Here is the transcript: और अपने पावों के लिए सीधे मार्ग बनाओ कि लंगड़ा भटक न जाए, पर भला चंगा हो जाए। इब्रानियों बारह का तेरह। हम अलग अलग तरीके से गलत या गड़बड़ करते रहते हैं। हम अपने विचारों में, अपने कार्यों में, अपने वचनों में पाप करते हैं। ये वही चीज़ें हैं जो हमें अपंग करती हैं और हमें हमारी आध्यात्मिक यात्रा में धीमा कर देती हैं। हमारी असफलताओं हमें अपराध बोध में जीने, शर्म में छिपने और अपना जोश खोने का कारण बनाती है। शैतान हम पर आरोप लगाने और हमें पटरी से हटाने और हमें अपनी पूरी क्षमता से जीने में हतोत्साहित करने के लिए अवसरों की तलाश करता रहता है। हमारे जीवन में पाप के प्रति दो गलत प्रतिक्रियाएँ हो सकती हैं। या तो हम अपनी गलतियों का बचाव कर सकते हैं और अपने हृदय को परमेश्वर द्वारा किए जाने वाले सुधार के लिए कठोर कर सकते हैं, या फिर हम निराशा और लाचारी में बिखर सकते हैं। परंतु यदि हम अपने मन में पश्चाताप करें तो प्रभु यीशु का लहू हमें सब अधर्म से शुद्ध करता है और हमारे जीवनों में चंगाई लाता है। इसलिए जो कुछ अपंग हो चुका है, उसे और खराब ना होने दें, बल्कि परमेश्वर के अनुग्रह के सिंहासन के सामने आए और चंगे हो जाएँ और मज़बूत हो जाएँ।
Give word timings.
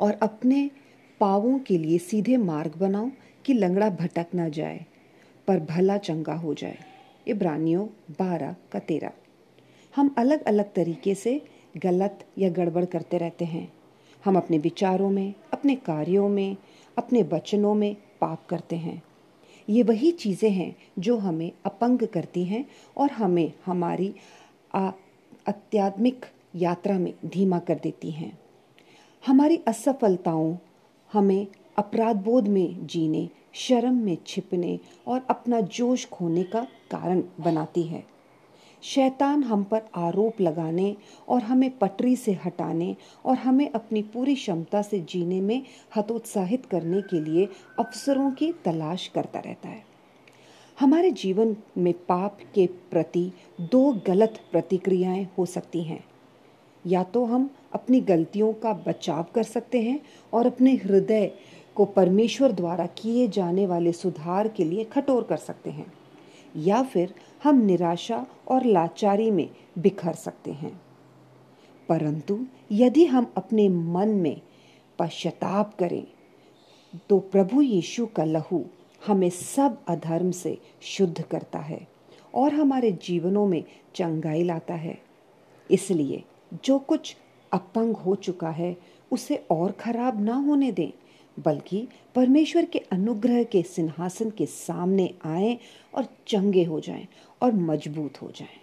और 0.00 0.12
अपने 0.12 0.70
पावों 1.20 1.58
के 1.58 1.78
लिए 1.78 1.98
सीधे 1.98 2.36
मार्ग 2.36 2.76
बनाओ 2.76 3.10
कि 3.44 3.54
लंगड़ा 3.54 3.88
भटक 3.90 4.26
न 4.34 4.50
जाए, 4.50 4.84
पर 5.48 5.60
भला 5.60 5.96
चंगा 5.98 6.34
हो 6.34 6.54
जाए। 6.54 6.78
इब्रानियों 7.28 7.86
बारह 8.18 8.56
का 8.72 8.78
तेरह। 8.78 9.12
हम 9.94 10.14
अलग 10.18 10.44
अलग 10.44 10.72
तरीके 10.72 11.14
से 11.14 11.40
गलत 11.76 12.24
या 12.38 12.48
गड़बड़ 12.48 12.84
करते 12.84 13.18
रहते 13.18 13.44
हैं। 13.44 13.72
हम 14.24 14.36
अपने 14.36 14.58
विचारों 14.58 15.10
में, 15.10 15.34
अपने 15.52 15.74
कार्यों 15.74 16.28
में, 16.28 16.56
अपने 16.96 17.22
वचनों 17.22 17.74
में 17.74 17.96
पाप 18.20 18.46
करते 18.46 18.76
हैं। 18.76 19.02
ये 19.68 19.82
वही 19.82 20.10
चीज़ें 20.12 20.50
हैं 20.50 20.74
जो 20.98 21.16
हमें 21.18 21.50
अपंग 21.66 22.06
करती 22.06 22.44
हैं 22.44 22.64
और 22.96 23.10
हमें 23.10 23.52
हमारी 23.66 24.14
आध्यात्मिक 24.74 26.26
यात्रा 26.56 26.98
में 26.98 27.12
धीमा 27.26 27.58
कर 27.58 27.80
देती 27.82 28.10
हैं। 28.10 28.38
हमारी 29.26 29.56
असफलताओं 29.68 30.56
हमें 31.12 31.46
अपराध 31.78 32.16
बोध 32.16 32.48
में 32.48 32.86
जीने, 32.86 33.28
शर्म 33.52 33.94
में 33.94 34.18
छिपने 34.26 34.80
और 35.06 35.26
अपना 35.30 35.60
जोश 35.60 36.08
खोने 36.08 36.42
का 36.42 36.60
कारण 36.90 37.22
बनाती 37.40 37.82
है। 37.82 38.04
शैतान 38.82 39.42
हम 39.42 39.64
पर 39.64 39.82
आरोप 39.96 40.40
लगाने 40.40 40.96
और 41.28 41.42
हमें 41.42 41.78
पटरी 41.78 42.16
से 42.16 42.32
हटाने 42.32 42.96
और 43.24 43.36
हमें 43.36 43.72
अपनी 43.72 44.02
पूरी 44.02 44.34
क्षमता 44.34 44.82
से 44.82 45.00
जीने 45.00 45.40
में 45.40 45.62
हतोत्साहित 45.96 46.66
करने 46.66 47.02
के 47.02 47.20
लिए 47.20 47.48
अवसरों 47.78 48.30
की 48.30 48.52
तलाश 48.52 49.08
करता 49.08 49.38
रहता 49.38 49.68
है। 49.68 49.84
हमारे 50.80 51.10
जीवन 51.10 51.56
में 51.78 51.92
पाप 51.92 52.38
के 52.54 52.66
प्रति 52.66 53.32
दो 53.60 54.00
गलत 54.06 54.40
प्रतिक्रियाएँ 54.52 55.28
हो 55.38 55.46
सकती 55.46 55.82
हैं। 55.82 56.04
या 56.86 57.02
तो 57.02 57.24
हम 57.24 57.48
अपनी 57.72 58.00
गलतियों 58.00 58.52
का 58.52 58.72
बचाव 58.86 59.26
कर 59.34 59.42
सकते 59.42 59.80
हैं 59.82 60.00
और 60.32 60.46
अपने 60.46 60.74
हृदय 60.74 61.30
को 61.76 61.84
परमेश्वर 61.84 62.52
द्वारा 62.52 62.86
किए 62.98 63.26
जाने 63.28 63.66
वाले 63.66 63.92
सुधार 63.92 64.48
के 64.48 64.64
लिए 64.64 64.84
कठोर 64.84 65.22
कर 65.22 65.36
सकते 65.36 65.70
हैं, 65.70 65.86
या 66.56 66.82
फिर 66.82 67.14
हम 67.44 67.60
निराशा 67.60 68.26
और 68.48 68.64
लाचारी 68.64 69.30
में 69.30 69.48
बिखर 69.78 70.12
सकते 70.12 70.52
हैं। 70.52 70.80
परंतु 71.88 72.38
यदि 72.72 73.04
हम 73.04 73.32
अपने 73.36 73.68
मन 73.68 74.08
में 74.08 74.40
पश्चाताप 74.98 75.74
करें 75.78 76.04
तो 77.08 77.18
प्रभु 77.18 77.62
यीशु 77.62 78.06
का 78.06 78.24
लहू 78.24 78.64
हमें 79.06 79.28
सब 79.30 79.78
अधर्म 79.88 80.30
से 80.30 80.56
शुद्ध 80.82 81.22
करता 81.22 81.58
है 81.58 81.86
और 82.34 82.54
हमारे 82.54 82.92
जीवनों 83.04 83.46
में 83.46 83.62
चंगाई 83.94 84.42
लाता 84.42 84.74
है। 84.74 84.96
इसलिए 85.70 86.22
जो 86.64 86.78
कुछ 86.78 87.16
अपंग 87.52 87.96
हो 87.96 88.14
चुका 88.14 88.50
है, 88.50 88.76
उसे 89.12 89.46
और 89.50 89.72
खराब 89.72 90.20
ना 90.20 90.34
होने 90.34 90.72
दें, 90.72 90.92
बल्कि 91.38 91.88
परमेश्वर 92.14 92.64
के 92.64 92.78
अनुग्रह 92.78 93.42
के 93.42 93.62
सिंहासन 93.62 94.30
के 94.30 94.46
सामने 94.46 95.14
आए 95.24 95.58
और 95.94 96.06
चंगे 96.26 96.64
हो 96.64 96.80
जाएँ 96.80 97.08
और 97.42 97.52
मज़बूत 97.52 98.22
हो 98.22 98.30
जाएँ। 98.30 98.60